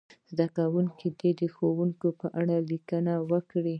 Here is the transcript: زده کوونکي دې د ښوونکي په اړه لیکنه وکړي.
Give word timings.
زده 0.31 0.45
کوونکي 0.57 1.07
دې 1.19 1.31
د 1.39 1.41
ښوونکي 1.55 2.09
په 2.21 2.27
اړه 2.41 2.55
لیکنه 2.71 3.13
وکړي. 3.31 3.69